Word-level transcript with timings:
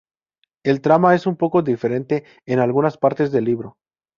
La 0.63 0.79
trama 0.79 1.13
es 1.13 1.27
un 1.27 1.35
poco 1.37 1.61
diferente 1.61 2.23
en 2.47 2.57
algunas 2.57 2.97
partes 2.97 3.31
del 3.31 3.43
libro. 3.45 3.77